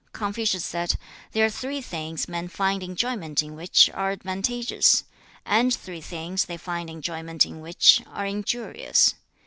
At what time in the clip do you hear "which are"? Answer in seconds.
3.55-4.09, 7.61-8.25